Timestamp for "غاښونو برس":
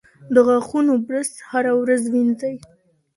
0.47-1.31